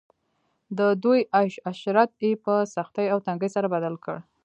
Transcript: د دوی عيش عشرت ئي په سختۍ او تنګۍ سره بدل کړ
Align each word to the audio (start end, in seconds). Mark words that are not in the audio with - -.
د 0.77 0.79
دوی 1.03 1.21
عيش 1.35 1.55
عشرت 1.71 2.11
ئي 2.23 2.31
په 2.45 2.53
سختۍ 2.75 3.07
او 3.13 3.19
تنګۍ 3.27 3.49
سره 3.55 3.67
بدل 3.75 3.95
کړ 4.05 4.17